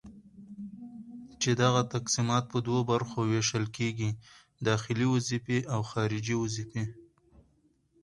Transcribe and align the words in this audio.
چي 1.41 1.51
دغه 1.61 1.81
تقسيمات 1.93 2.43
پر 2.51 2.59
دوو 2.67 2.79
برخو 2.91 3.19
ويشل 3.31 3.65
کيږي:داخلي 3.77 5.05
وظيفي 5.13 5.57
او 5.73 5.79
خارجي 5.91 6.35
وظيفي 6.43 6.83